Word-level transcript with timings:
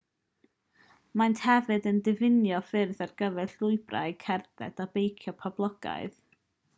maent 1.21 1.41
hefyd 1.49 1.85
yn 1.91 1.99
diffinio 2.07 2.61
ffyrdd 2.69 3.03
ar 3.07 3.13
gyfer 3.23 3.51
llwybrau 3.59 4.15
cerdded 4.25 4.81
a 4.87 4.89
beicio 4.97 5.35
poblogaidd 5.43 6.17